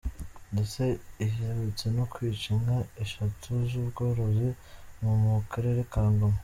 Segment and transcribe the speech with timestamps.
[0.53, 0.83] Ndetse
[1.25, 4.49] iherutse no kwica inka esheshatu z’ ubworozi
[5.03, 6.39] wo mu karere ka Ngoma.